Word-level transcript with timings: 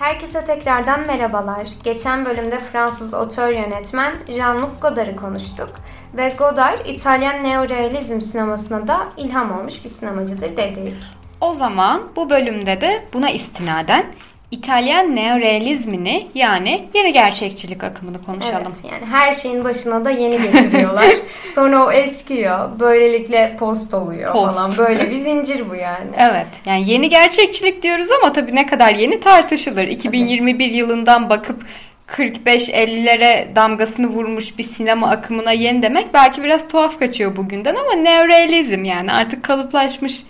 Herkese 0.00 0.44
tekrardan 0.44 1.06
merhabalar. 1.06 1.68
Geçen 1.84 2.24
bölümde 2.24 2.60
Fransız 2.60 3.14
otör 3.14 3.48
yönetmen 3.48 4.12
Jean-Luc 4.28 4.80
Godard'ı 4.80 5.16
konuştuk. 5.16 5.70
Ve 6.16 6.34
Godard, 6.38 6.86
İtalyan 6.86 7.44
neorealizm 7.44 8.20
sinemasına 8.20 8.88
da 8.88 9.08
ilham 9.16 9.58
olmuş 9.58 9.84
bir 9.84 9.88
sinemacıdır 9.88 10.56
dedik. 10.56 10.94
O 11.40 11.52
zaman 11.52 12.02
bu 12.16 12.30
bölümde 12.30 12.80
de 12.80 13.04
buna 13.12 13.30
istinaden 13.30 14.04
İtalyan 14.50 15.16
neorealizmini 15.16 16.26
yani 16.34 16.88
yeni 16.94 17.12
gerçekçilik 17.12 17.84
akımını 17.84 18.22
konuşalım. 18.22 18.72
Evet, 18.82 18.92
yani 18.92 19.06
her 19.06 19.32
şeyin 19.32 19.64
başına 19.64 20.04
da 20.04 20.10
yeni 20.10 20.42
getiriyorlar. 20.42 21.06
Sonra 21.54 21.86
o 21.86 21.92
eskiyor. 21.92 22.80
Böylelikle 22.80 23.56
post 23.58 23.94
oluyor 23.94 24.32
post. 24.32 24.56
falan. 24.56 24.78
Böyle 24.78 25.10
bir 25.10 25.16
zincir 25.16 25.70
bu 25.70 25.74
yani. 25.74 26.10
Evet. 26.18 26.46
Yani 26.66 26.90
yeni 26.90 27.08
gerçekçilik 27.08 27.82
diyoruz 27.82 28.06
ama 28.10 28.32
tabii 28.32 28.54
ne 28.54 28.66
kadar 28.66 28.94
yeni 28.94 29.20
tartışılır. 29.20 29.84
2021 29.84 30.68
tabii. 30.68 30.76
yılından 30.76 31.30
bakıp 31.30 31.64
45-50'lere 32.08 33.56
damgasını 33.56 34.06
vurmuş 34.06 34.58
bir 34.58 34.62
sinema 34.62 35.10
akımına 35.10 35.52
yeni 35.52 35.82
demek 35.82 36.14
belki 36.14 36.42
biraz 36.42 36.68
tuhaf 36.68 36.98
kaçıyor 36.98 37.36
bugünden 37.36 37.74
ama 37.74 37.92
neorealizm 37.92 38.84
yani 38.84 39.12
artık 39.12 39.42
kalıplaşmış. 39.42 40.22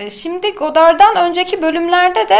E, 0.00 0.10
şimdi 0.10 0.54
Godard'dan 0.54 1.16
önceki 1.16 1.62
bölümlerde 1.62 2.28
de 2.28 2.38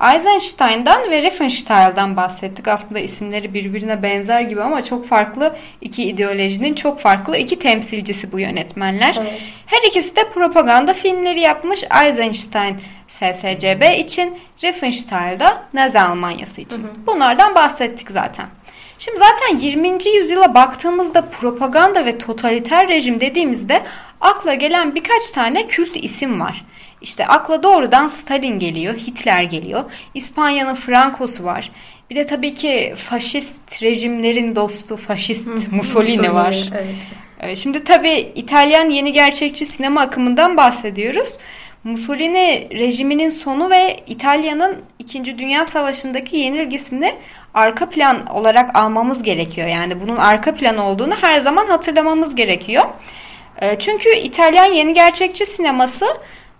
Eisenstein'dan 0.00 1.10
ve 1.10 1.22
Riefenstahl'dan 1.22 2.16
bahsettik. 2.16 2.68
Aslında 2.68 3.00
isimleri 3.00 3.54
birbirine 3.54 4.02
benzer 4.02 4.40
gibi 4.40 4.62
ama 4.62 4.84
çok 4.84 5.06
farklı 5.06 5.56
iki 5.80 6.04
ideolojinin 6.04 6.74
çok 6.74 7.00
farklı 7.00 7.36
iki 7.36 7.58
temsilcisi 7.58 8.32
bu 8.32 8.40
yönetmenler. 8.40 9.16
Evet. 9.20 9.40
Her 9.66 9.88
ikisi 9.88 10.16
de 10.16 10.30
propaganda 10.30 10.94
filmleri 10.94 11.40
yapmış. 11.40 11.84
Eisenstein 12.04 12.76
SSCB 13.08 13.98
için, 13.98 14.38
Riefenstahl 14.64 15.40
da 15.40 15.62
Nazi 15.74 16.00
Almanyası 16.00 16.60
için. 16.60 16.82
Hı 16.82 16.86
hı. 16.86 17.06
Bunlardan 17.06 17.54
bahsettik 17.54 18.10
zaten. 18.10 18.46
Şimdi 18.98 19.18
zaten 19.18 19.58
20. 19.58 19.88
yüzyıla 20.16 20.54
baktığımızda 20.54 21.22
propaganda 21.22 22.06
ve 22.06 22.18
totaliter 22.18 22.88
rejim 22.88 23.20
dediğimizde 23.20 23.82
akla 24.20 24.54
gelen 24.54 24.94
birkaç 24.94 25.30
tane 25.30 25.66
kült 25.66 25.96
isim 25.96 26.40
var. 26.40 26.64
İşte 27.02 27.26
akla 27.26 27.62
doğrudan 27.62 28.06
Stalin 28.06 28.58
geliyor, 28.58 28.94
Hitler 28.94 29.42
geliyor. 29.42 29.84
İspanya'nın 30.14 30.74
Franco'su 30.74 31.44
var. 31.44 31.70
Bir 32.10 32.16
de 32.16 32.26
tabii 32.26 32.54
ki 32.54 32.94
faşist 32.96 33.82
rejimlerin 33.82 34.56
dostu 34.56 34.96
faşist 34.96 35.48
Mussolini 35.72 36.34
var. 36.34 36.70
Evet. 36.72 36.94
Ee, 37.40 37.56
şimdi 37.56 37.84
tabii 37.84 38.32
İtalyan 38.34 38.88
yeni 38.88 39.12
gerçekçi 39.12 39.66
sinema 39.66 40.00
akımından 40.00 40.56
bahsediyoruz. 40.56 41.38
Mussolini 41.84 42.68
rejiminin 42.72 43.30
sonu 43.30 43.70
ve 43.70 43.96
İtalya'nın 44.06 44.76
2. 44.98 45.38
Dünya 45.38 45.64
Savaşı'ndaki 45.64 46.36
yenilgisini 46.36 47.14
arka 47.54 47.88
plan 47.88 48.26
olarak 48.26 48.76
almamız 48.76 49.22
gerekiyor. 49.22 49.68
Yani 49.68 50.00
bunun 50.00 50.16
arka 50.16 50.54
plan 50.54 50.78
olduğunu 50.78 51.14
her 51.20 51.38
zaman 51.38 51.66
hatırlamamız 51.66 52.34
gerekiyor. 52.34 52.84
Ee, 53.62 53.76
çünkü 53.78 54.14
İtalyan 54.14 54.72
yeni 54.72 54.92
gerçekçi 54.94 55.46
sineması 55.46 56.06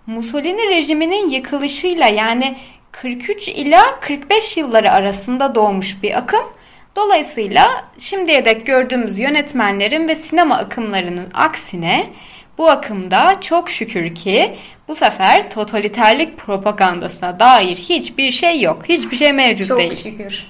Mussolini 0.09 0.69
rejiminin 0.69 1.29
yıkılışıyla 1.29 2.07
yani 2.07 2.55
43 2.91 3.47
ila 3.47 3.99
45 3.99 4.57
yılları 4.57 4.91
arasında 4.91 5.55
doğmuş 5.55 6.03
bir 6.03 6.17
akım. 6.17 6.43
Dolayısıyla 6.95 7.85
şimdiye 7.99 8.45
dek 8.45 8.65
gördüğümüz 8.65 9.17
yönetmenlerin 9.17 10.07
ve 10.07 10.15
sinema 10.15 10.57
akımlarının 10.57 11.27
aksine 11.33 12.07
bu 12.57 12.69
akımda 12.69 13.41
çok 13.41 13.69
şükür 13.69 14.15
ki 14.15 14.55
bu 14.87 14.95
sefer 14.95 15.49
totaliterlik 15.49 16.37
propagandasına 16.37 17.39
dair 17.39 17.75
hiçbir 17.75 18.31
şey 18.31 18.61
yok. 18.61 18.83
Hiçbir 18.89 19.17
şey 19.17 19.33
mevcut 19.33 19.67
çok 19.67 19.77
değil. 19.77 19.89
Çok 19.89 19.99
şükür. 19.99 20.45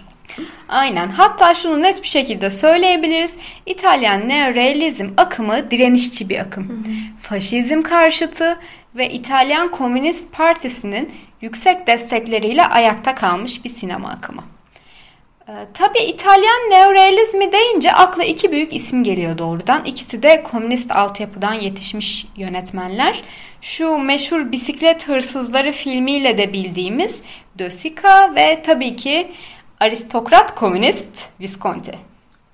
Aynen. 0.69 1.07
Hatta 1.07 1.53
şunu 1.53 1.81
net 1.81 2.03
bir 2.03 2.07
şekilde 2.07 2.49
söyleyebiliriz. 2.49 3.37
İtalyan 3.65 4.29
neorealizm 4.29 5.07
akımı 5.17 5.71
direnişçi 5.71 6.29
bir 6.29 6.39
akım. 6.39 6.69
Hı 6.69 6.73
hı. 6.73 6.93
Faşizm 7.21 7.81
karşıtı 7.81 8.59
ve 8.95 9.09
İtalyan 9.09 9.71
Komünist 9.71 10.31
Partisi'nin 10.31 11.11
yüksek 11.41 11.87
destekleriyle 11.87 12.65
ayakta 12.65 13.15
kalmış 13.15 13.65
bir 13.65 13.69
sinema 13.69 14.09
akımı. 14.09 14.43
Ee, 15.49 15.51
tabii 15.73 15.99
İtalyan 15.99 16.69
neorealizmi 16.69 17.51
deyince 17.51 17.91
akla 17.91 18.23
iki 18.23 18.51
büyük 18.51 18.73
isim 18.73 19.03
geliyor 19.03 19.37
doğrudan. 19.37 19.85
İkisi 19.85 20.23
de 20.23 20.43
komünist 20.43 20.91
altyapıdan 20.91 21.53
yetişmiş 21.53 22.25
yönetmenler. 22.35 23.23
Şu 23.61 23.97
meşhur 23.97 24.51
Bisiklet 24.51 25.07
Hırsızları 25.07 25.71
filmiyle 25.71 26.37
de 26.37 26.53
bildiğimiz 26.53 27.21
De 27.59 27.71
Sica 27.71 28.35
ve 28.35 28.61
tabii 28.65 28.95
ki 28.95 29.31
aristokrat 29.79 30.55
komünist 30.55 31.29
Visconti. 31.39 31.91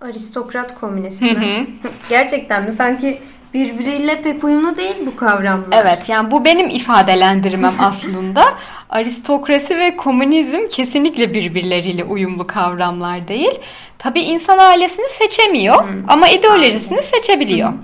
Aristokrat 0.02 0.80
komünist 0.80 1.22
mi? 1.22 1.68
Gerçekten 2.10 2.64
mi? 2.64 2.72
Sanki 2.72 3.22
birbiriyle 3.56 4.22
pek 4.22 4.44
uyumlu 4.44 4.78
değil 4.78 4.96
bu 5.06 5.16
kavramlar. 5.16 5.68
Evet 5.72 6.10
yani 6.10 6.32
bu 6.32 6.46
benim 6.46 6.70
ifadelendirmem 6.70 7.76
aslında. 7.80 8.46
Aristokrasi 8.90 9.78
ve 9.78 9.98
komünizm 9.98 10.68
kesinlikle 10.68 11.34
birbirleriyle 11.34 12.04
uyumlu 12.04 12.48
kavramlar 12.48 13.28
değil. 13.28 13.60
Tabi 13.98 14.22
insan 14.22 14.58
ailesini 14.58 15.10
seçemiyor 15.10 15.84
hmm. 15.84 16.04
ama 16.08 16.28
ideolojisini 16.28 17.04
seçebiliyor. 17.04 17.70
Hmm. 17.70 17.78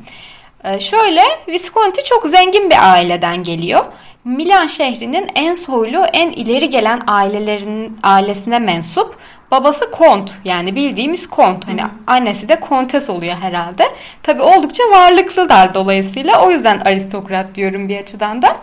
Ee, 0.64 0.80
şöyle 0.80 1.22
Visconti 1.48 2.04
çok 2.04 2.26
zengin 2.26 2.70
bir 2.70 2.92
aileden 2.94 3.44
geliyor. 3.44 3.86
Milan 4.26 4.68
şehrinin 4.68 5.30
en 5.36 5.54
soylu, 5.54 6.06
en 6.14 6.32
ileri 6.32 6.70
gelen 6.70 7.02
ailelerin 7.08 7.98
ailesine 8.04 8.60
mensup 8.60 9.16
Babası 9.52 9.92
kont 9.92 10.32
yani 10.46 10.76
bildiğimiz 10.76 11.30
kont. 11.30 11.68
Hani 11.68 11.82
annesi 12.08 12.50
de 12.50 12.60
kontes 12.60 13.10
oluyor 13.10 13.36
herhalde. 13.36 13.84
Tabii 14.24 14.42
oldukça 14.42 14.84
varlıklılar 14.92 15.74
dolayısıyla. 15.74 16.46
O 16.46 16.52
yüzden 16.52 16.80
aristokrat 16.80 17.56
diyorum 17.56 17.90
bir 17.90 18.00
açıdan 18.00 18.42
da. 18.42 18.58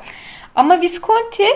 Ama 0.54 0.80
Visconti 0.80 1.46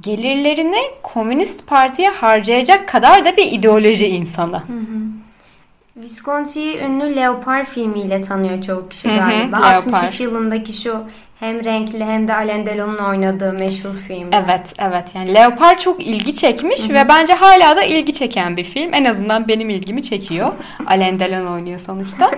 gelirlerini 0.00 0.80
Komünist 1.02 1.66
Parti'ye 1.66 2.08
harcayacak 2.08 2.88
kadar 2.88 3.24
da 3.24 3.36
bir 3.36 3.52
ideoloji 3.52 4.06
insanı. 4.06 4.56
Hı 4.56 4.72
hı. 4.72 5.15
Visconti'yi 5.96 6.78
ünlü 6.78 7.16
Leopard 7.16 7.66
filmiyle 7.66 8.22
tanıyor 8.22 8.62
çoğu 8.62 8.88
kişi 8.88 9.08
galiba. 9.08 9.58
Hı 9.58 9.62
hı, 9.62 9.76
63 9.76 10.20
yılındaki 10.20 10.72
şu 10.72 11.04
hem 11.40 11.64
renkli 11.64 12.04
hem 12.04 12.28
de 12.28 12.34
Alain 12.34 12.66
Delon'un 12.66 12.98
oynadığı 12.98 13.52
meşhur 13.52 13.94
film. 14.08 14.30
Evet, 14.32 14.72
evet. 14.78 15.14
Yani 15.14 15.34
Leopard 15.34 15.78
çok 15.78 16.06
ilgi 16.06 16.34
çekmiş 16.34 16.84
Hı-hı. 16.84 16.94
ve 16.94 17.08
bence 17.08 17.34
hala 17.34 17.76
da 17.76 17.82
ilgi 17.82 18.14
çeken 18.14 18.56
bir 18.56 18.64
film. 18.64 18.94
En 18.94 19.04
azından 19.04 19.48
benim 19.48 19.70
ilgimi 19.70 20.02
çekiyor. 20.02 20.52
Alain 20.86 21.20
Delon 21.20 21.46
oynuyor 21.46 21.78
sonuçta. 21.78 22.30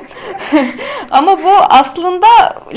Ama 1.10 1.42
bu 1.42 1.52
aslında 1.68 2.26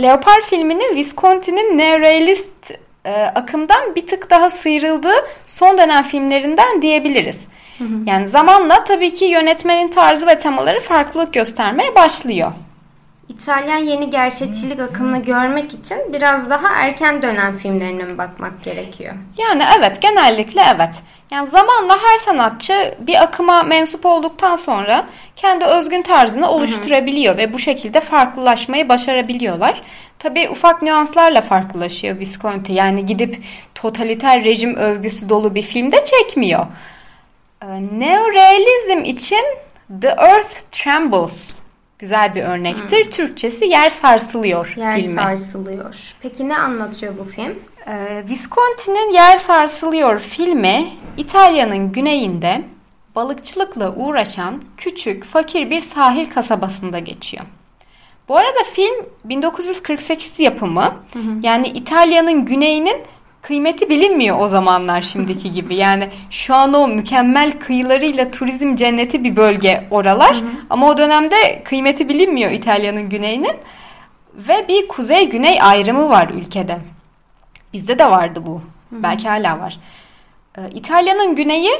Leopard 0.01 0.41
filminin 0.41 0.95
Visconti'nin 0.95 1.77
neorealist 1.77 2.71
e, 3.05 3.11
akımdan 3.11 3.95
bir 3.95 4.07
tık 4.07 4.29
daha 4.29 4.49
sıyrıldığı 4.49 5.25
son 5.45 5.77
dönem 5.77 6.03
filmlerinden 6.03 6.81
diyebiliriz. 6.81 7.47
Hı 7.77 7.83
hı. 7.83 7.87
Yani 8.05 8.27
zamanla 8.27 8.83
tabii 8.83 9.13
ki 9.13 9.25
yönetmenin 9.25 9.87
tarzı 9.87 10.27
ve 10.27 10.39
temaları 10.39 10.79
farklılık 10.79 11.33
göstermeye 11.33 11.95
başlıyor. 11.95 12.51
İtalyan 13.29 13.77
yeni 13.77 14.09
gerçekçilik 14.09 14.79
akımını 14.79 15.23
görmek 15.23 15.73
için 15.73 15.97
biraz 16.13 16.49
daha 16.49 16.67
erken 16.67 17.21
dönem 17.21 17.57
filmlerine 17.57 18.03
mi 18.03 18.17
bakmak 18.17 18.63
gerekiyor? 18.63 19.13
Yani 19.37 19.63
evet 19.77 20.01
genellikle 20.01 20.61
evet. 20.75 20.99
Yani 21.31 21.47
zamanla 21.47 21.97
her 22.03 22.17
sanatçı 22.17 22.95
bir 22.99 23.23
akıma 23.23 23.63
mensup 23.63 24.05
olduktan 24.05 24.55
sonra 24.55 25.05
kendi 25.35 25.65
özgün 25.65 26.01
tarzını 26.01 26.49
oluşturabiliyor 26.49 27.33
hı 27.33 27.37
hı. 27.37 27.41
ve 27.41 27.53
bu 27.53 27.59
şekilde 27.59 28.01
farklılaşmayı 28.01 28.89
başarabiliyorlar. 28.89 29.81
Tabii 30.19 30.49
ufak 30.49 30.81
nüanslarla 30.81 31.41
farklılaşıyor 31.41 32.19
Visconti. 32.19 32.73
Yani 32.73 33.05
gidip 33.05 33.43
totaliter 33.75 34.43
rejim 34.43 34.75
övgüsü 34.75 35.29
dolu 35.29 35.55
bir 35.55 35.61
filmde 35.61 36.05
çekmiyor. 36.05 36.66
Ee, 37.61 37.67
neorealizm 37.99 39.03
için 39.03 39.43
The 40.02 40.08
Earth 40.08 40.59
Trembles 40.72 41.59
güzel 41.99 42.35
bir 42.35 42.43
örnektir. 42.43 43.05
Hmm. 43.05 43.11
Türkçesi 43.11 43.66
Yer 43.66 43.90
Sarsılıyor 43.90 44.73
Yer 44.78 44.96
filmi. 44.96 45.22
Yer 45.22 45.35
Sarsılıyor. 45.35 45.96
Peki 46.22 46.49
ne 46.49 46.58
anlatıyor 46.58 47.13
bu 47.17 47.23
film? 47.23 47.59
Ee, 47.87 48.23
Visconti'nin 48.29 49.13
Yer 49.13 49.35
Sarsılıyor 49.35 50.19
filmi 50.19 50.87
İtalya'nın 51.17 51.91
güneyinde 51.91 52.61
balıkçılıkla 53.16 53.96
uğraşan 53.96 54.63
küçük, 54.78 55.23
fakir 55.23 55.69
bir 55.69 55.81
sahil 55.81 56.29
kasabasında 56.29 56.99
geçiyor. 56.99 57.46
Bu 58.29 58.37
arada 58.37 58.63
film 58.73 59.05
1948 59.23 60.40
yapımı. 60.40 60.96
Hı 61.13 61.19
hı. 61.19 61.40
Yani 61.43 61.67
İtalya'nın 61.67 62.46
güneyinin 62.46 62.97
kıymeti 63.41 63.90
bilinmiyor 63.90 64.40
o 64.40 64.47
zamanlar 64.47 65.02
şimdiki 65.02 65.52
gibi. 65.52 65.76
Yani 65.76 66.09
şu 66.29 66.55
an 66.55 66.73
o 66.73 66.88
mükemmel 66.88 67.59
kıyılarıyla 67.59 68.32
turizm 68.32 68.76
cenneti 68.76 69.23
bir 69.23 69.35
bölge 69.35 69.88
oralar. 69.91 70.35
Hı 70.35 70.40
hı. 70.40 70.49
Ama 70.70 70.88
o 70.88 70.97
dönemde 70.97 71.64
kıymeti 71.64 72.09
bilinmiyor 72.09 72.52
İtalya'nın 72.52 73.09
güneyinin. 73.09 73.55
Ve 74.34 74.67
bir 74.67 74.88
kuzey-güney 74.88 75.61
ayrımı 75.61 76.09
var 76.09 76.29
ülkede. 76.29 76.78
Bizde 77.73 77.99
de 77.99 78.11
vardı 78.11 78.43
bu. 78.46 78.61
Hı 78.90 78.96
hı. 78.96 79.03
Belki 79.03 79.29
hala 79.29 79.59
var. 79.59 79.79
Ee, 80.58 80.61
İtalya'nın 80.73 81.35
güneyi 81.35 81.72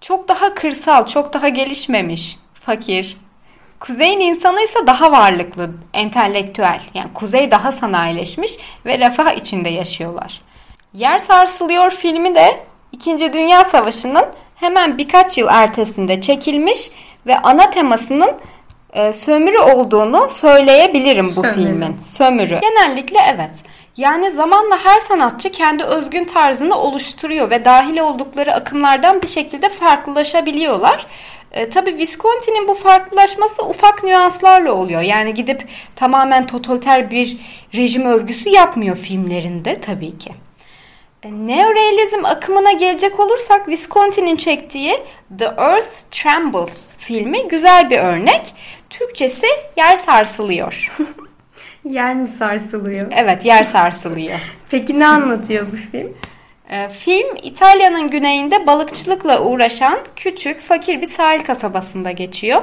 çok 0.00 0.28
daha 0.28 0.54
kırsal, 0.54 1.06
çok 1.06 1.32
daha 1.32 1.48
gelişmemiş, 1.48 2.38
fakir. 2.54 3.16
Kuzeyin 3.80 4.20
insanı 4.20 4.60
ise 4.60 4.86
daha 4.86 5.12
varlıklı, 5.12 5.70
entelektüel. 5.92 6.80
Yani 6.94 7.12
kuzey 7.14 7.50
daha 7.50 7.72
sanayileşmiş 7.72 8.52
ve 8.86 8.98
refah 8.98 9.32
içinde 9.32 9.68
yaşıyorlar. 9.68 10.40
Yer 10.94 11.18
Sarsılıyor 11.18 11.90
filmi 11.90 12.34
de 12.34 12.60
İkinci 12.92 13.32
Dünya 13.32 13.64
Savaşı'nın 13.64 14.24
hemen 14.54 14.98
birkaç 14.98 15.38
yıl 15.38 15.48
ertesinde 15.50 16.20
çekilmiş 16.20 16.90
ve 17.26 17.38
ana 17.38 17.70
temasının 17.70 18.30
e, 18.92 19.12
sömürü 19.12 19.58
olduğunu 19.58 20.28
söyleyebilirim 20.30 21.36
bu 21.36 21.42
sömürü. 21.42 21.66
filmin. 21.66 21.96
Sömürü. 22.04 22.60
Genellikle 22.60 23.18
evet. 23.34 23.62
Yani 23.96 24.30
zamanla 24.30 24.84
her 24.84 24.98
sanatçı 24.98 25.50
kendi 25.50 25.84
özgün 25.84 26.24
tarzını 26.24 26.78
oluşturuyor 26.78 27.50
ve 27.50 27.64
dahil 27.64 27.98
oldukları 27.98 28.54
akımlardan 28.54 29.22
bir 29.22 29.28
şekilde 29.28 29.68
farklılaşabiliyorlar. 29.68 31.06
E, 31.52 31.68
tabii 31.68 31.98
Visconti'nin 31.98 32.68
bu 32.68 32.74
farklılaşması 32.74 33.62
ufak 33.62 34.04
nüanslarla 34.04 34.72
oluyor. 34.72 35.02
Yani 35.02 35.34
gidip 35.34 35.64
tamamen 35.96 36.46
totaliter 36.46 37.10
bir 37.10 37.36
rejim 37.74 38.04
örgüsü 38.04 38.48
yapmıyor 38.48 38.96
filmlerinde 38.96 39.80
tabii 39.80 40.18
ki. 40.18 40.32
E, 41.22 41.32
neorealizm 41.32 42.24
akımına 42.24 42.72
gelecek 42.72 43.20
olursak 43.20 43.68
Visconti'nin 43.68 44.36
çektiği 44.36 44.98
The 45.38 45.44
Earth 45.44 45.94
Trembles 46.10 46.94
filmi 46.98 47.48
güzel 47.48 47.90
bir 47.90 47.98
örnek. 47.98 48.54
Türkçesi 48.90 49.46
yer 49.76 49.96
sarsılıyor. 49.96 50.92
yer 51.84 52.14
mi 52.14 52.28
sarsılıyor? 52.28 53.12
Evet 53.16 53.44
yer 53.44 53.64
sarsılıyor. 53.64 54.38
Peki 54.70 55.00
ne 55.00 55.06
anlatıyor 55.06 55.66
bu 55.72 55.76
film? 55.76 56.14
E, 56.70 56.88
film 56.88 57.36
İtalya'nın 57.42 58.10
güneyinde 58.10 58.66
balıkçılıkla 58.66 59.42
uğraşan 59.42 59.98
küçük 60.16 60.60
fakir 60.60 61.02
bir 61.02 61.10
sahil 61.10 61.40
kasabasında 61.40 62.10
geçiyor. 62.10 62.62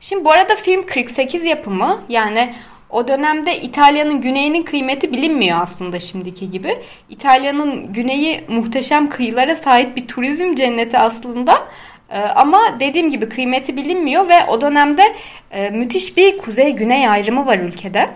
Şimdi 0.00 0.24
bu 0.24 0.30
arada 0.30 0.56
film 0.56 0.86
48 0.86 1.44
yapımı 1.44 2.00
yani 2.08 2.54
o 2.94 3.08
dönemde 3.08 3.60
İtalya'nın 3.60 4.20
güneyinin 4.20 4.62
kıymeti 4.62 5.12
bilinmiyor 5.12 5.58
aslında 5.60 6.00
şimdiki 6.00 6.50
gibi. 6.50 6.78
İtalya'nın 7.08 7.92
güneyi 7.92 8.44
muhteşem 8.48 9.10
kıyılara 9.10 9.56
sahip 9.56 9.96
bir 9.96 10.08
turizm 10.08 10.54
cenneti 10.54 10.98
aslında. 10.98 11.68
Ee, 12.10 12.18
ama 12.18 12.80
dediğim 12.80 13.10
gibi 13.10 13.28
kıymeti 13.28 13.76
bilinmiyor 13.76 14.28
ve 14.28 14.44
o 14.48 14.60
dönemde 14.60 15.02
e, 15.50 15.70
müthiş 15.70 16.16
bir 16.16 16.38
kuzey-güney 16.38 17.08
ayrımı 17.08 17.46
var 17.46 17.58
ülkede. 17.58 18.10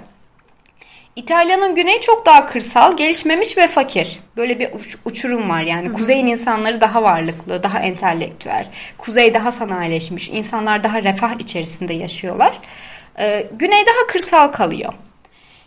İtalya'nın 1.17 1.75
güneyi 1.75 2.01
çok 2.01 2.27
daha 2.27 2.47
kırsal, 2.47 2.97
gelişmemiş 2.97 3.57
ve 3.57 3.69
fakir. 3.69 4.21
Böyle 4.37 4.59
bir 4.59 4.73
uç, 4.73 4.97
uçurum 5.05 5.51
var 5.51 5.63
yani. 5.63 5.89
Hı 5.89 5.93
hı. 5.93 5.95
Kuzeyin 5.95 6.27
insanları 6.27 6.81
daha 6.81 7.03
varlıklı, 7.03 7.63
daha 7.63 7.81
entelektüel. 7.81 8.67
Kuzey 8.99 9.35
daha 9.35 9.53
sanayileşmiş, 9.53 10.29
insanlar 10.29 10.85
daha 10.85 11.03
refah 11.03 11.41
içerisinde 11.41 11.95
yaşıyorlar. 11.95 12.59
Ee, 13.19 13.47
güney 13.53 13.87
daha 13.87 14.07
kırsal 14.07 14.49
kalıyor. 14.49 14.93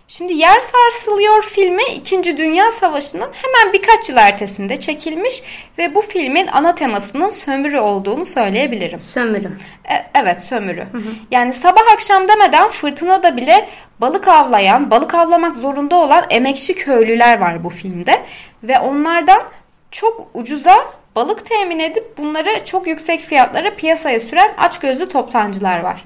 Şimdi 0.07 0.33
Yer 0.33 0.59
Sarsılıyor 0.59 1.41
filmi 1.41 1.83
2. 1.83 2.37
Dünya 2.37 2.71
Savaşı'nın 2.71 3.29
hemen 3.33 3.73
birkaç 3.73 4.09
yıl 4.09 4.17
ertesinde 4.17 4.79
çekilmiş 4.79 5.43
ve 5.77 5.95
bu 5.95 6.01
filmin 6.01 6.47
ana 6.47 6.75
temasının 6.75 7.29
sömürü 7.29 7.79
olduğunu 7.79 8.25
söyleyebilirim. 8.25 8.99
Sömürü. 8.99 9.51
E, 9.89 9.93
evet 10.15 10.43
sömürü. 10.43 10.85
Hı 10.91 10.97
hı. 10.97 11.09
Yani 11.31 11.53
sabah 11.53 11.93
akşam 11.93 12.27
demeden 12.27 12.69
fırtınada 12.69 13.37
bile 13.37 13.69
balık 14.01 14.27
avlayan, 14.27 14.91
balık 14.91 15.15
avlamak 15.15 15.57
zorunda 15.57 15.95
olan 15.95 16.25
emekçi 16.29 16.75
köylüler 16.75 17.39
var 17.39 17.63
bu 17.63 17.69
filmde. 17.69 18.25
Ve 18.63 18.79
onlardan 18.79 19.43
çok 19.91 20.27
ucuza 20.33 20.85
balık 21.15 21.45
temin 21.45 21.79
edip 21.79 22.17
bunları 22.17 22.65
çok 22.65 22.87
yüksek 22.87 23.19
fiyatlara 23.19 23.75
piyasaya 23.75 24.19
süren 24.19 24.53
açgözlü 24.57 25.07
toptancılar 25.07 25.79
var. 25.79 26.03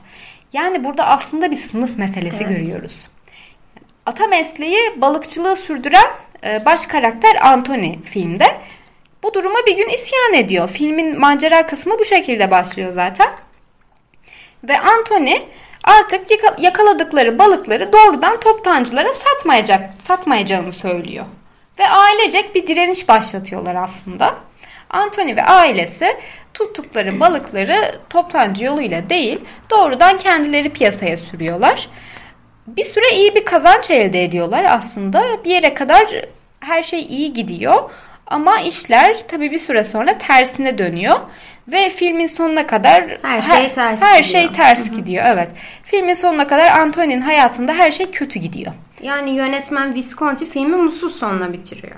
Yani 0.55 0.83
burada 0.83 1.05
aslında 1.05 1.51
bir 1.51 1.57
sınıf 1.57 1.97
meselesi 1.97 2.43
evet. 2.43 2.57
görüyoruz. 2.57 3.07
Ata 4.05 4.27
mesleği 4.27 5.01
balıkçılığı 5.01 5.55
sürdüren 5.55 6.07
e, 6.43 6.65
baş 6.65 6.85
karakter 6.85 7.35
Anthony 7.41 8.01
filmde. 8.03 8.47
Bu 9.23 9.33
duruma 9.33 9.59
bir 9.67 9.77
gün 9.77 9.89
isyan 9.89 10.33
ediyor. 10.33 10.69
Filmin 10.69 11.19
macera 11.19 11.67
kısmı 11.67 11.99
bu 11.99 12.05
şekilde 12.05 12.51
başlıyor 12.51 12.91
zaten. 12.91 13.29
Ve 14.63 14.79
Anthony 14.79 15.37
artık 15.83 16.21
yakaladıkları 16.59 17.39
balıkları 17.39 17.93
doğrudan 17.93 18.39
toptancılara 18.39 19.13
satmayacak, 19.13 20.01
satmayacağını 20.01 20.71
söylüyor. 20.71 21.25
Ve 21.79 21.87
ailecek 21.87 22.55
bir 22.55 22.67
direniş 22.67 23.07
başlatıyorlar 23.07 23.75
aslında. 23.75 24.35
Anthony 24.89 25.35
ve 25.35 25.43
ailesi 25.43 26.17
tuttukları 26.53 27.19
balıkları 27.19 27.75
toptancı 28.09 28.65
yoluyla 28.65 29.09
değil 29.09 29.39
doğrudan 29.69 30.17
kendileri 30.17 30.69
piyasaya 30.69 31.17
sürüyorlar. 31.17 31.89
Bir 32.67 32.85
süre 32.85 33.15
iyi 33.15 33.35
bir 33.35 33.45
kazanç 33.45 33.91
elde 33.91 34.23
ediyorlar 34.23 34.63
aslında. 34.63 35.43
Bir 35.45 35.49
yere 35.49 35.73
kadar 35.73 36.05
her 36.59 36.83
şey 36.83 37.01
iyi 37.01 37.33
gidiyor. 37.33 37.89
Ama 38.27 38.59
işler 38.59 39.27
tabii 39.27 39.51
bir 39.51 39.57
süre 39.57 39.83
sonra 39.83 40.17
tersine 40.17 40.77
dönüyor 40.77 41.19
ve 41.67 41.89
filmin 41.89 42.27
sonuna 42.27 42.67
kadar 42.67 43.17
her 43.21 43.41
şey 43.41 43.71
ters 43.71 44.01
her, 44.01 44.15
her 44.15 44.23
şey 44.23 44.51
ters 44.51 44.87
Hı-hı. 44.87 44.95
gidiyor. 44.95 45.25
Evet. 45.27 45.49
Filmin 45.83 46.13
sonuna 46.13 46.47
kadar 46.47 46.79
Anthony'nin 46.79 47.21
hayatında 47.21 47.73
her 47.73 47.91
şey 47.91 48.11
kötü 48.11 48.39
gidiyor. 48.39 48.73
Yani 49.01 49.29
yönetmen 49.29 49.95
Visconti 49.95 50.49
filmi 50.49 50.75
mutsuz 50.75 51.15
sonuna 51.15 51.53
bitiriyor. 51.53 51.95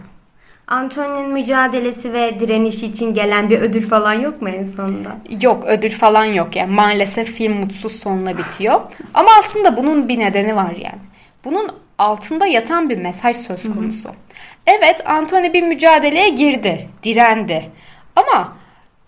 Anthony'nin 0.67 1.29
mücadelesi 1.29 2.13
ve 2.13 2.39
direnişi 2.39 2.85
için 2.85 3.13
gelen 3.13 3.49
bir 3.49 3.59
ödül 3.59 3.89
falan 3.89 4.13
yok 4.13 4.41
mu 4.41 4.49
en 4.49 4.65
sonunda? 4.65 5.17
Yok 5.41 5.63
ödül 5.65 5.91
falan 5.91 6.25
yok 6.25 6.55
yani 6.55 6.73
maalesef 6.73 7.31
film 7.31 7.53
mutsuz 7.53 7.99
sonuna 7.99 8.37
bitiyor. 8.37 8.81
Ama 9.13 9.29
aslında 9.39 9.77
bunun 9.77 10.09
bir 10.09 10.19
nedeni 10.19 10.55
var 10.55 10.71
yani. 10.71 11.01
Bunun 11.45 11.71
altında 11.97 12.47
yatan 12.47 12.89
bir 12.89 12.97
mesaj 12.97 13.35
söz 13.35 13.63
konusu. 13.63 14.09
Hı 14.09 14.13
hı. 14.13 14.17
Evet 14.65 15.09
Anthony 15.09 15.53
bir 15.53 15.63
mücadeleye 15.63 16.29
girdi, 16.29 16.89
direndi. 17.03 17.65
Ama 18.15 18.57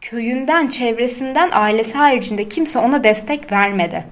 köyünden, 0.02 0.68
çevresinden, 0.68 1.50
ailesi 1.54 1.98
haricinde 1.98 2.50
kimse 2.50 2.80
ona 2.80 3.04
destek 3.04 3.52
vermedi. 3.52 4.06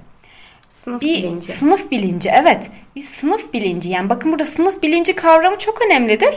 Sınıf 0.70 1.00
bir 1.00 1.22
bilinci. 1.22 1.46
Sınıf 1.46 1.90
bilinci 1.90 2.30
evet. 2.34 2.70
Bir 2.96 3.00
sınıf 3.00 3.52
bilinci 3.52 3.88
yani 3.88 4.08
bakın 4.08 4.32
burada 4.32 4.44
sınıf 4.44 4.82
bilinci 4.82 5.14
kavramı 5.14 5.58
çok 5.58 5.82
önemlidir 5.86 6.34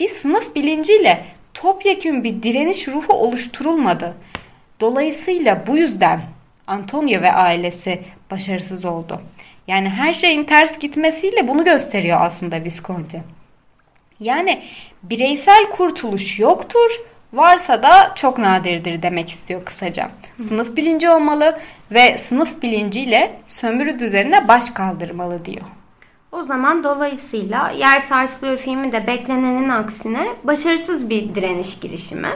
bir 0.00 0.08
sınıf 0.08 0.54
bilinciyle 0.54 1.24
topyekün 1.54 2.24
bir 2.24 2.42
direniş 2.42 2.88
ruhu 2.88 3.12
oluşturulmadı. 3.12 4.14
Dolayısıyla 4.80 5.66
bu 5.66 5.76
yüzden 5.76 6.20
Antonio 6.66 7.22
ve 7.22 7.32
ailesi 7.32 8.00
başarısız 8.30 8.84
oldu. 8.84 9.22
Yani 9.66 9.88
her 9.88 10.12
şeyin 10.12 10.44
ters 10.44 10.78
gitmesiyle 10.78 11.48
bunu 11.48 11.64
gösteriyor 11.64 12.18
aslında 12.20 12.64
Visconti. 12.64 13.22
Yani 14.20 14.62
bireysel 15.02 15.70
kurtuluş 15.70 16.38
yoktur, 16.38 16.90
varsa 17.32 17.82
da 17.82 18.12
çok 18.14 18.38
nadirdir 18.38 19.02
demek 19.02 19.30
istiyor 19.30 19.64
kısaca. 19.64 20.10
Sınıf 20.36 20.76
bilinci 20.76 21.10
olmalı 21.10 21.58
ve 21.90 22.18
sınıf 22.18 22.62
bilinciyle 22.62 23.30
sömürü 23.46 23.98
düzenine 23.98 24.48
baş 24.48 24.70
kaldırmalı 24.70 25.44
diyor. 25.44 25.64
O 26.32 26.42
zaman 26.42 26.84
dolayısıyla 26.84 27.70
Yer 27.70 28.00
Sarsılıyor 28.00 28.58
filmi 28.58 28.92
de 28.92 29.06
beklenenin 29.06 29.68
aksine 29.68 30.26
başarısız 30.44 31.10
bir 31.10 31.34
direniş 31.34 31.78
girişimi 31.80 32.28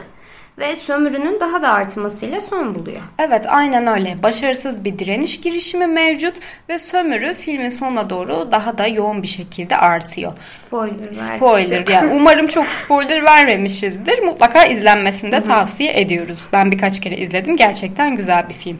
ve 0.59 0.77
sömürünün 0.77 1.41
daha 1.41 1.63
da 1.63 1.69
artmasıyla 1.69 2.41
son 2.41 2.75
buluyor. 2.75 3.01
Evet 3.19 3.47
aynen 3.49 3.87
öyle. 3.87 4.23
Başarısız 4.23 4.85
bir 4.85 4.99
direniş 4.99 5.41
girişimi 5.41 5.87
mevcut 5.87 6.35
ve 6.69 6.79
sömürü 6.79 7.35
filmin 7.35 7.69
sonuna 7.69 8.11
doğru 8.11 8.49
daha 8.53 8.79
da 8.79 8.87
yoğun 8.87 9.23
bir 9.23 9.29
şekilde 9.29 9.77
artıyor. 9.77 10.33
Spoiler 10.43 11.13
Spoiler 11.13 11.89
yani 11.89 12.13
umarım 12.15 12.47
çok 12.47 12.67
spoiler 12.67 13.25
vermemişizdir. 13.25 14.23
Mutlaka 14.23 14.65
izlenmesini 14.65 15.33
de 15.33 15.43
tavsiye 15.43 16.01
ediyoruz. 16.01 16.45
Ben 16.53 16.73
birkaç 16.73 17.01
kere 17.01 17.17
izledim. 17.17 17.57
Gerçekten 17.57 18.17
güzel 18.17 18.49
bir 18.49 18.55
film. 18.55 18.79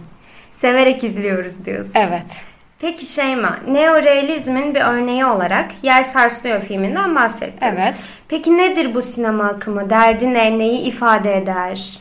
Severek 0.51 1.05
izliyoruz 1.05 1.65
diyorsun. 1.65 1.93
Evet. 1.95 2.54
Peki 2.79 3.07
Şeyma, 3.07 3.59
neorealizmin 3.69 4.75
bir 4.75 4.81
örneği 4.81 5.27
olarak 5.27 5.71
Yer 5.83 6.03
Sarsılıyor 6.03 6.61
filminden 6.61 7.15
bahsettin. 7.15 7.67
Evet. 7.67 7.95
Peki 8.29 8.59
nedir 8.59 8.95
bu 8.95 9.03
sinema 9.03 9.45
akımı? 9.45 9.91
Derdi 9.91 10.35
ne? 10.35 10.59
Neyi 10.59 10.81
ifade 10.81 11.37
eder? 11.37 11.99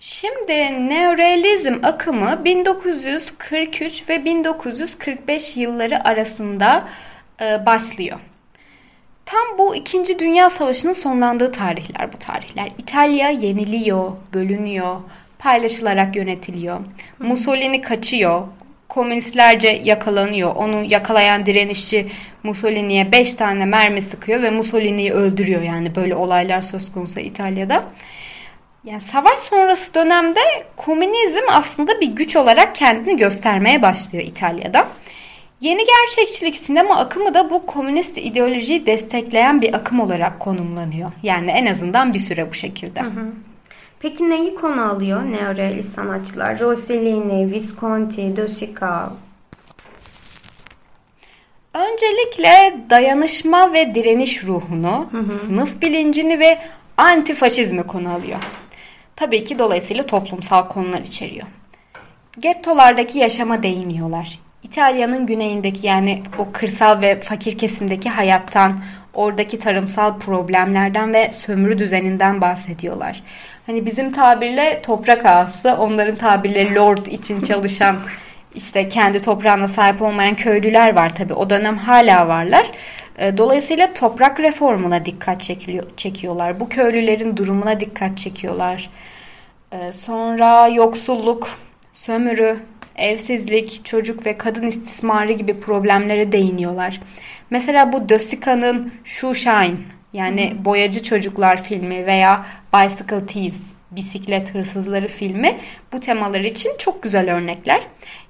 Şimdi 0.00 0.52
neorealizm 0.88 1.74
akımı 1.82 2.44
1943 2.44 4.08
ve 4.08 4.24
1945 4.24 5.56
yılları 5.56 6.08
arasında 6.08 6.88
e, 7.40 7.66
başlıyor. 7.66 8.18
Tam 9.26 9.58
bu 9.58 9.76
2. 9.76 10.18
Dünya 10.18 10.50
Savaşı'nın 10.50 10.92
sonlandığı 10.92 11.52
tarihler 11.52 12.12
bu 12.12 12.18
tarihler. 12.18 12.72
İtalya 12.78 13.30
yeniliyor, 13.30 14.12
bölünüyor, 14.34 14.96
paylaşılarak 15.38 16.16
yönetiliyor. 16.16 16.80
Mussolini 17.18 17.82
kaçıyor, 17.82 18.42
komünistlerce 18.92 19.80
yakalanıyor. 19.84 20.56
Onu 20.56 20.84
yakalayan 20.84 21.46
direnişçi 21.46 22.06
Mussolini'ye 22.42 23.12
5 23.12 23.34
tane 23.34 23.64
mermi 23.64 24.02
sıkıyor 24.02 24.42
ve 24.42 24.50
Mussolini'yi 24.50 25.12
öldürüyor. 25.12 25.62
Yani 25.62 25.94
böyle 25.94 26.14
olaylar 26.14 26.62
söz 26.62 26.92
konusu 26.92 27.20
İtalya'da. 27.20 27.84
Yani 28.84 29.00
savaş 29.00 29.38
sonrası 29.38 29.94
dönemde 29.94 30.40
komünizm 30.76 31.42
aslında 31.50 32.00
bir 32.00 32.06
güç 32.06 32.36
olarak 32.36 32.74
kendini 32.74 33.16
göstermeye 33.16 33.82
başlıyor 33.82 34.24
İtalya'da. 34.24 34.88
Yeni 35.60 35.82
gerçekçilik 35.84 36.56
sinema 36.56 36.96
akımı 36.96 37.34
da 37.34 37.50
bu 37.50 37.66
komünist 37.66 38.18
ideolojiyi 38.18 38.86
destekleyen 38.86 39.62
bir 39.62 39.74
akım 39.74 40.00
olarak 40.00 40.40
konumlanıyor. 40.40 41.12
Yani 41.22 41.50
en 41.50 41.66
azından 41.66 42.14
bir 42.14 42.18
süre 42.18 42.50
bu 42.50 42.54
şekilde. 42.54 43.00
Hı 43.00 43.06
hı. 43.06 43.32
Peki 44.02 44.30
neyi 44.30 44.54
konu 44.54 44.90
alıyor 44.90 45.22
neorealist 45.22 45.94
sanatçılar? 45.94 46.60
Rossellini, 46.60 47.52
Visconti, 47.52 48.36
De 48.36 48.48
Sica. 48.48 49.12
Öncelikle 51.74 52.76
dayanışma 52.90 53.72
ve 53.72 53.94
direniş 53.94 54.44
ruhunu, 54.44 55.08
hı 55.12 55.18
hı. 55.18 55.30
sınıf 55.30 55.82
bilincini 55.82 56.38
ve 56.38 56.58
antifaşizmi 56.96 57.82
konu 57.82 58.12
alıyor. 58.12 58.38
Tabii 59.16 59.44
ki 59.44 59.58
dolayısıyla 59.58 60.06
toplumsal 60.06 60.68
konular 60.68 61.00
içeriyor. 61.00 61.46
Gettolardaki 62.38 63.18
yaşama 63.18 63.62
değiniyorlar. 63.62 64.38
İtalya'nın 64.62 65.26
güneyindeki 65.26 65.86
yani 65.86 66.22
o 66.38 66.52
kırsal 66.52 67.02
ve 67.02 67.20
fakir 67.20 67.58
kesimdeki 67.58 68.10
hayattan, 68.10 68.80
oradaki 69.14 69.58
tarımsal 69.58 70.18
problemlerden 70.18 71.14
ve 71.14 71.32
sömürü 71.36 71.78
düzeninden 71.78 72.40
bahsediyorlar. 72.40 73.22
Hani 73.66 73.86
bizim 73.86 74.12
tabirle 74.12 74.82
toprak 74.82 75.26
ağası, 75.26 75.74
onların 75.74 76.16
tabirle 76.16 76.74
lord 76.74 77.06
için 77.06 77.40
çalışan 77.40 77.96
işte 78.54 78.88
kendi 78.88 79.22
toprağına 79.22 79.68
sahip 79.68 80.02
olmayan 80.02 80.34
köylüler 80.34 80.96
var 80.96 81.14
tabi. 81.14 81.34
O 81.34 81.50
dönem 81.50 81.76
hala 81.76 82.28
varlar. 82.28 82.70
Ee, 83.18 83.38
dolayısıyla 83.38 83.92
toprak 83.92 84.40
reformuna 84.40 85.04
dikkat 85.04 85.40
çekiliyor, 85.40 85.84
çekiyorlar. 85.96 86.60
Bu 86.60 86.68
köylülerin 86.68 87.36
durumuna 87.36 87.80
dikkat 87.80 88.18
çekiyorlar. 88.18 88.90
Ee, 89.72 89.92
sonra 89.92 90.68
yoksulluk, 90.68 91.48
sömürü, 91.92 92.58
evsizlik, 92.96 93.84
çocuk 93.84 94.26
ve 94.26 94.38
kadın 94.38 94.66
istismarı 94.66 95.32
gibi 95.32 95.60
problemlere 95.60 96.32
değiniyorlar. 96.32 97.00
Mesela 97.50 97.92
bu 97.92 98.08
Dösika'nın 98.08 98.92
Shoe 99.04 99.34
Shine 99.34 99.76
yani 100.12 100.52
Boyacı 100.64 101.02
Çocuklar 101.02 101.62
filmi 101.62 102.06
veya 102.06 102.46
Bicycle 102.74 103.26
Thieves 103.26 103.74
bisiklet 103.90 104.54
hırsızları 104.54 105.08
filmi 105.08 105.58
bu 105.92 106.00
temalar 106.00 106.40
için 106.40 106.72
çok 106.78 107.02
güzel 107.02 107.34
örnekler. 107.34 107.82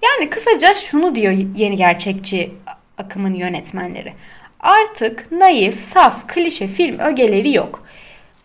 Yani 0.03 0.31
kısaca 0.31 0.75
şunu 0.75 1.15
diyor 1.15 1.33
yeni 1.57 1.77
gerçekçi 1.77 2.51
akımın 2.99 3.35
yönetmenleri. 3.35 4.13
Artık 4.61 5.33
naif, 5.33 5.79
saf, 5.79 6.29
klişe 6.29 6.67
film 6.67 6.99
ögeleri 6.99 7.53
yok 7.55 7.85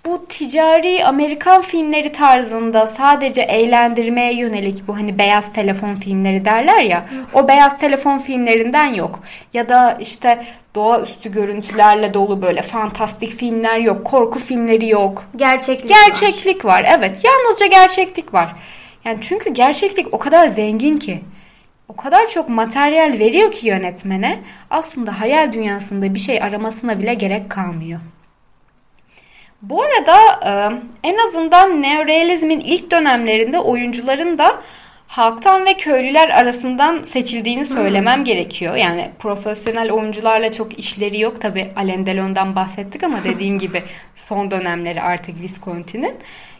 bu 0.08 0.26
ticari 0.30 1.06
Amerikan 1.06 1.62
filmleri 1.62 2.12
tarzında 2.12 2.88
sadece 2.88 3.42
eğlendirmeye 3.42 4.34
yönelik 4.34 4.88
bu 4.88 4.96
hani 4.96 5.20
beyaz 5.20 5.54
telefon 5.54 5.96
filmleri 5.96 6.46
derler 6.46 6.82
ya 6.82 7.06
o 7.34 7.48
beyaz 7.48 7.78
telefon 7.78 8.18
filmlerinden 8.18 8.94
yok. 8.94 9.20
Ya 9.54 9.70
da 9.70 9.98
işte 10.02 10.44
doğaüstü 10.76 11.32
görüntülerle 11.32 12.14
dolu 12.14 12.42
böyle 12.42 12.62
fantastik 12.62 13.34
filmler 13.34 13.80
yok. 13.80 14.06
Korku 14.06 14.40
filmleri 14.40 14.88
yok. 14.88 15.24
Gerçeklik, 15.36 15.90
gerçeklik 15.90 16.66
var. 16.66 16.84
var. 16.84 16.98
Evet 16.98 17.24
yalnızca 17.24 17.66
gerçeklik 17.66 18.34
var. 18.34 18.56
Yani 19.06 19.18
çünkü 19.22 19.54
gerçeklik 19.54 20.14
o 20.14 20.18
kadar 20.18 20.48
zengin 20.48 20.98
ki 20.98 21.22
o 21.90 21.96
kadar 21.96 22.28
çok 22.28 22.50
materyal 22.50 23.20
veriyor 23.20 23.52
ki 23.52 23.68
yönetmene 23.68 24.40
aslında 24.70 25.20
hayal 25.20 25.52
dünyasında 25.54 26.14
bir 26.14 26.20
şey 26.20 26.42
aramasına 26.42 27.00
bile 27.00 27.14
gerek 27.14 27.50
kalmıyor. 27.50 28.00
Bu 29.62 29.84
arada 29.84 30.18
e, 30.46 30.52
en 31.04 31.18
azından 31.18 31.82
neorealizmin 31.82 32.60
ilk 32.60 32.92
dönemlerinde 32.92 33.60
oyuncuların 33.60 34.38
da 34.38 34.62
halktan 35.08 35.66
ve 35.66 35.74
köylüler 35.74 36.30
arasından 36.30 37.04
seçildiğini 37.04 37.66
söylemem 37.66 38.18
hmm. 38.18 38.24
gerekiyor. 38.24 38.76
Yani 38.76 39.10
profesyonel 39.20 39.92
oyuncularla 39.92 40.52
çok 40.52 40.80
işleri 40.80 41.20
yok. 41.20 41.42
Tabi 41.42 41.72
Alain 41.76 42.06
Delon'dan 42.06 42.56
bahsettik 42.56 43.04
ama 43.04 43.18
dediğim 43.24 43.60
gibi 43.60 43.84
son 44.16 44.52
dönemleri 44.52 45.02
artık 45.02 45.42
Visconti'nin. 45.42 46.16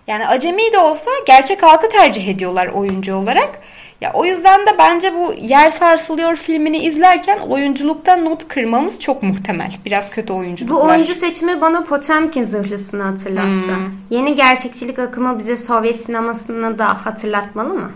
Yani 0.08 0.28
acemi 0.28 0.74
de 0.74 0.80
olsa 0.80 1.12
gerçek 1.28 1.64
halkı 1.64 1.90
tercih 1.90 2.28
ediyorlar 2.28 2.68
oyuncu 2.68 3.16
olarak. 3.16 3.60
Ya 4.02 4.12
o 4.14 4.26
yüzden 4.26 4.68
de 4.68 4.78
bence 4.78 5.14
bu 5.14 5.34
Yer 5.34 5.70
Sarsılıyor 5.70 6.36
filmini 6.36 6.78
izlerken 6.78 7.40
oyunculuktan 7.40 8.26
not 8.26 8.48
kırmamız 8.48 9.00
çok 9.00 9.24
muhtemel. 9.24 9.76
Biraz 9.86 10.12
kötü 10.12 10.34
oyunculuklar. 10.34 10.80
Bu 10.80 10.90
oyuncu 10.90 11.16
seçimi 11.16 11.62
bana 11.62 11.84
Potemkin 11.84 12.44
zırhlısını 12.44 13.04
hatırlattı. 13.04 13.76
Hmm. 13.76 13.92
Yeni 14.10 14.36
gerçekçilik 14.36 15.00
akımı 15.00 15.40
bize 15.40 15.58
Sovyet 15.58 16.02
sinemasını 16.02 16.80
da 16.80 17.06
hatırlatmalı 17.06 17.74
mı? 17.74 17.92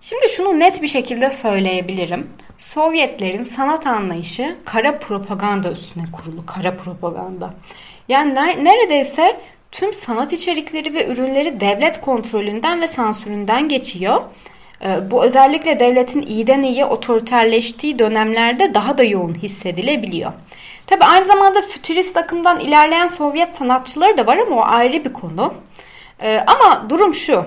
Şimdi 0.00 0.28
şunu 0.28 0.60
net 0.60 0.82
bir 0.82 0.86
şekilde 0.86 1.30
söyleyebilirim. 1.30 2.26
Sovyetlerin 2.56 3.42
sanat 3.42 3.86
anlayışı 3.86 4.56
kara 4.64 4.98
propaganda 4.98 5.70
üstüne 5.72 6.04
kurulu. 6.12 6.46
Kara 6.46 6.76
propaganda. 6.76 7.54
Yani 8.08 8.34
neredeyse 8.64 9.36
tüm 9.72 9.94
sanat 9.94 10.32
içerikleri 10.32 10.94
ve 10.94 11.06
ürünleri 11.06 11.60
devlet 11.60 12.00
kontrolünden 12.00 12.80
ve 12.80 12.88
sansüründen 12.88 13.68
geçiyor. 13.68 14.22
Ee, 14.84 15.10
bu 15.10 15.24
özellikle 15.24 15.80
devletin 15.80 16.22
iyiden 16.22 16.62
iyiye 16.62 16.84
otoriterleştiği 16.84 17.98
dönemlerde 17.98 18.74
daha 18.74 18.98
da 18.98 19.04
yoğun 19.04 19.34
hissedilebiliyor. 19.34 20.32
Tabi 20.86 21.04
aynı 21.04 21.26
zamanda 21.26 21.62
fütürist 21.62 22.16
akımdan 22.16 22.60
ilerleyen 22.60 23.08
Sovyet 23.08 23.54
sanatçıları 23.54 24.16
da 24.16 24.26
var 24.26 24.38
ama 24.38 24.56
o 24.56 24.62
ayrı 24.64 25.04
bir 25.04 25.12
konu. 25.12 25.54
Ee, 26.22 26.44
ama 26.46 26.90
durum 26.90 27.14
şu. 27.14 27.44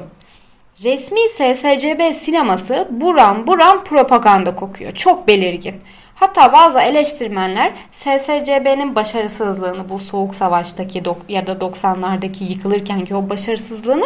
Resmi 0.83 1.19
SSCB 1.29 2.13
sineması 2.13 2.87
buram 2.91 3.47
buram 3.47 3.83
propaganda 3.83 4.55
kokuyor. 4.55 4.91
Çok 4.91 5.27
belirgin. 5.27 5.75
Hatta 6.15 6.53
bazı 6.53 6.79
eleştirmenler 6.79 7.73
SSCB'nin 7.91 8.95
başarısızlığını 8.95 9.89
bu 9.89 9.99
soğuk 9.99 10.35
savaştaki 10.35 11.03
ya 11.29 11.47
da 11.47 11.51
90'lardaki 11.51 12.43
yıkılırkenki 12.43 13.15
o 13.15 13.29
başarısızlığını 13.29 14.05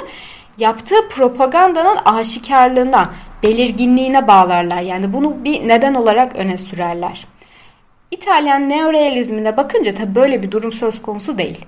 yaptığı 0.57 1.09
propagandanın 1.09 1.97
aşikarlığına, 2.05 3.09
belirginliğine 3.43 4.27
bağlarlar. 4.27 4.81
Yani 4.81 5.13
bunu 5.13 5.43
bir 5.43 5.67
neden 5.67 5.93
olarak 5.93 6.35
öne 6.35 6.57
sürerler. 6.57 7.27
İtalyan 8.11 8.69
neorealizmine 8.69 9.57
bakınca 9.57 9.93
tabi 9.93 10.15
böyle 10.15 10.43
bir 10.43 10.51
durum 10.51 10.71
söz 10.71 11.01
konusu 11.01 11.37
değil. 11.37 11.65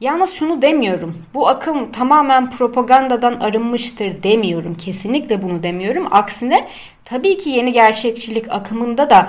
Yalnız 0.00 0.32
şunu 0.32 0.62
demiyorum. 0.62 1.24
Bu 1.34 1.48
akım 1.48 1.92
tamamen 1.92 2.50
propagandadan 2.50 3.34
arınmıştır 3.34 4.22
demiyorum. 4.22 4.74
Kesinlikle 4.74 5.42
bunu 5.42 5.62
demiyorum. 5.62 6.06
Aksine 6.10 6.68
tabii 7.04 7.38
ki 7.38 7.50
yeni 7.50 7.72
gerçekçilik 7.72 8.52
akımında 8.52 9.10
da 9.10 9.28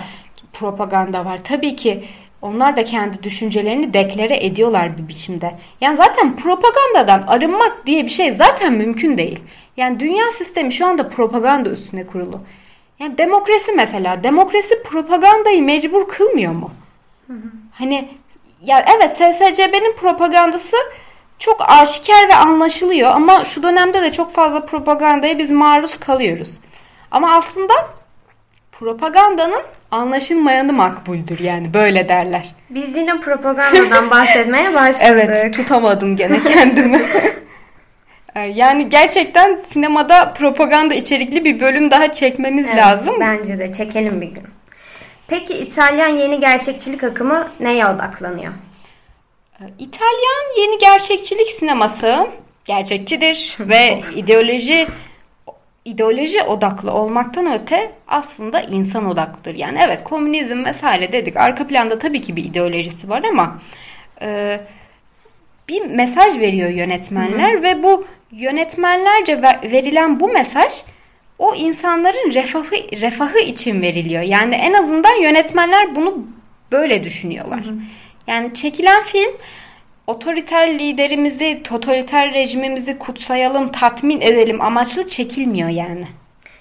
propaganda 0.53 1.25
var. 1.25 1.43
Tabii 1.43 1.75
ki 1.75 2.03
onlar 2.43 2.77
da 2.77 2.83
kendi 2.83 3.23
düşüncelerini 3.23 3.93
deklare 3.93 4.45
ediyorlar 4.45 4.97
bir 4.97 5.07
biçimde. 5.07 5.51
Yani 5.81 5.97
zaten 5.97 6.35
propagandadan 6.35 7.23
arınmak 7.27 7.85
diye 7.85 8.03
bir 8.03 8.09
şey 8.09 8.31
zaten 8.31 8.73
mümkün 8.73 9.17
değil. 9.17 9.39
Yani 9.77 9.99
dünya 9.99 10.31
sistemi 10.31 10.71
şu 10.71 10.85
anda 10.85 11.09
propaganda 11.09 11.69
üstüne 11.69 12.07
kurulu. 12.07 12.41
Yani 12.99 13.17
demokrasi 13.17 13.71
mesela, 13.71 14.23
demokrasi 14.23 14.83
propagandayı 14.83 15.63
mecbur 15.63 16.07
kılmıyor 16.07 16.53
mu? 16.53 16.71
Hı 17.27 17.33
hı. 17.33 17.47
Hani 17.71 18.09
ya 18.65 18.85
evet 18.97 19.17
SSCB'nin 19.17 19.95
propagandası 19.95 20.77
çok 21.39 21.57
aşikar 21.61 22.29
ve 22.29 22.35
anlaşılıyor 22.35 23.11
ama 23.11 23.45
şu 23.45 23.63
dönemde 23.63 24.01
de 24.01 24.11
çok 24.11 24.33
fazla 24.33 24.65
propagandaya 24.65 25.37
biz 25.37 25.51
maruz 25.51 25.99
kalıyoruz. 25.99 26.57
Ama 27.11 27.35
aslında 27.35 27.73
propagandanın 28.79 29.61
anlaşılmayanı 29.91 30.73
makbuldür 30.73 31.39
yani 31.39 31.73
böyle 31.73 32.09
derler. 32.09 32.55
Biz 32.69 32.95
yine 32.95 33.19
propagandadan 33.19 34.09
bahsetmeye 34.09 34.73
başladık. 34.73 35.23
evet 35.25 35.53
tutamadım 35.53 36.15
gene 36.17 36.43
kendimi. 36.43 37.01
Ee, 38.35 38.41
yani 38.41 38.89
gerçekten 38.89 39.55
sinemada 39.55 40.33
propaganda 40.33 40.93
içerikli 40.93 41.45
bir 41.45 41.59
bölüm 41.59 41.91
daha 41.91 42.11
çekmemiz 42.11 42.65
evet, 42.67 42.77
lazım. 42.77 43.15
Bence 43.19 43.59
de 43.59 43.73
çekelim 43.73 44.21
bir 44.21 44.27
gün. 44.27 44.43
Peki 45.27 45.53
İtalyan 45.53 46.07
yeni 46.07 46.39
gerçekçilik 46.39 47.03
akımı 47.03 47.47
neye 47.59 47.87
odaklanıyor? 47.87 48.53
Ee, 49.61 49.63
İtalyan 49.79 50.61
yeni 50.61 50.77
gerçekçilik 50.77 51.47
sineması 51.47 52.27
gerçekçidir 52.65 53.57
ve 53.59 54.01
ideoloji 54.15 54.87
ideoloji 55.85 56.43
odaklı 56.43 56.91
olmaktan 56.91 57.53
öte 57.53 57.91
aslında 58.07 58.61
insan 58.61 59.05
odaklıdır. 59.05 59.55
Yani 59.55 59.79
evet 59.81 60.03
komünizm 60.03 60.65
vesaire 60.65 61.11
dedik. 61.11 61.37
Arka 61.37 61.67
planda 61.67 61.97
tabii 61.97 62.21
ki 62.21 62.35
bir 62.35 62.45
ideolojisi 62.45 63.09
var 63.09 63.23
ama 63.23 63.59
e, 64.21 64.59
bir 65.69 65.85
mesaj 65.85 66.39
veriyor 66.39 66.69
yönetmenler 66.69 67.53
Hı-hı. 67.53 67.63
ve 67.63 67.83
bu 67.83 68.05
yönetmenlerce 68.31 69.41
verilen 69.63 70.19
bu 70.19 70.27
mesaj 70.27 70.73
o 71.39 71.55
insanların 71.55 72.33
refahı 72.33 72.75
refahı 73.01 73.39
için 73.39 73.81
veriliyor. 73.81 74.23
Yani 74.23 74.55
en 74.55 74.73
azından 74.73 75.15
yönetmenler 75.15 75.95
bunu 75.95 76.27
böyle 76.71 77.03
düşünüyorlar. 77.03 77.65
Hı-hı. 77.65 77.75
Yani 78.27 78.53
çekilen 78.53 79.03
film 79.03 79.31
otoriter 80.07 80.79
liderimizi, 80.79 81.61
totaliter 81.63 82.33
rejimimizi 82.33 82.97
kutsayalım, 82.99 83.71
tatmin 83.71 84.21
edelim 84.21 84.61
amaçlı 84.61 85.07
çekilmiyor 85.07 85.69
yani. 85.69 86.05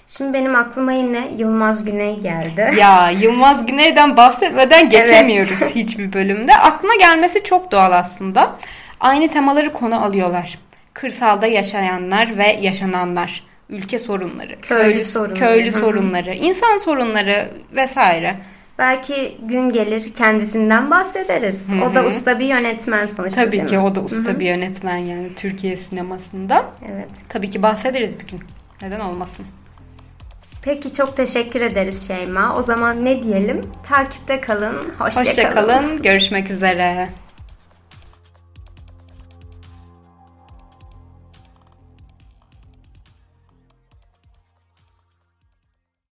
Şimdi 0.07 0.33
benim 0.33 0.55
aklıma 0.55 0.93
yine 0.93 1.27
Yılmaz 1.37 1.85
Güney 1.85 2.19
geldi. 2.19 2.73
Ya 2.79 3.09
Yılmaz 3.09 3.65
Güney'den 3.65 4.17
bahsetmeden 4.17 4.89
geçemiyoruz 4.89 5.61
evet. 5.61 5.75
hiçbir 5.75 6.13
bölümde. 6.13 6.55
Aklıma 6.55 6.95
gelmesi 6.95 7.43
çok 7.43 7.71
doğal 7.71 7.91
aslında. 7.91 8.55
Aynı 8.99 9.27
temaları 9.27 9.73
konu 9.73 10.05
alıyorlar. 10.05 10.59
Kırsalda 10.93 11.47
yaşayanlar 11.47 12.37
ve 12.37 12.57
yaşananlar, 12.61 13.43
ülke 13.69 13.99
sorunları, 13.99 14.61
köylü, 14.61 14.83
köylü 14.83 15.03
sorunları, 15.03 15.39
köylü 15.39 15.71
sorunları, 15.71 16.33
insan 16.33 16.77
sorunları 16.77 17.49
vesaire. 17.71 18.35
Belki 18.77 19.37
gün 19.41 19.69
gelir 19.69 20.13
kendisinden 20.13 20.91
bahsederiz. 20.91 21.69
Hı-hı. 21.71 21.85
O 21.91 21.95
da 21.95 22.05
usta 22.05 22.39
bir 22.39 22.45
yönetmen 22.45 23.07
sonuçta 23.07 23.45
Tabii 23.45 23.65
ki 23.65 23.77
mi? 23.77 23.83
o 23.83 23.95
da 23.95 24.01
usta 24.01 24.29
Hı-hı. 24.31 24.39
bir 24.39 24.45
yönetmen 24.45 24.97
yani 24.97 25.35
Türkiye 25.35 25.77
sinemasında. 25.77 26.65
Evet. 26.91 27.09
Tabii 27.29 27.49
ki 27.49 27.63
bahsederiz 27.63 28.19
bir 28.19 28.27
gün. 28.27 28.39
Neden 28.81 28.99
olmasın? 28.99 29.45
Peki 30.61 30.91
çok 30.93 31.17
teşekkür 31.17 31.61
ederiz 31.61 32.07
Şeyma. 32.07 32.55
O 32.57 32.61
zaman 32.61 33.05
ne 33.05 33.23
diyelim? 33.23 33.61
Takipte 33.89 34.41
kalın. 34.41 34.75
Hoşça, 34.99 35.21
Hoşça 35.21 35.49
kalın. 35.49 35.67
kalın. 35.67 36.01
Görüşmek 36.01 36.49
üzere. 36.49 37.09